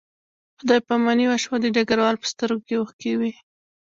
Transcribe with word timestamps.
خدای 0.59 0.81
پاماني 0.87 1.25
وشوه 1.27 1.53
او 1.57 1.61
د 1.63 1.65
ډګروال 1.75 2.15
په 2.19 2.27
سترګو 2.31 2.65
کې 2.67 2.75
اوښکې 2.77 3.11
وې 3.19 3.31